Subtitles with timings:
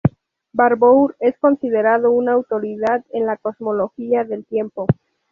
[0.51, 4.87] Barbour es considerado una autoridad en la cosmología del tiempo.